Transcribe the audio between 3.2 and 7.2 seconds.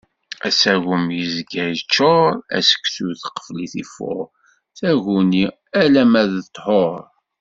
qfel-it ifuṛ. Taguni, alamma d ṭṭhur.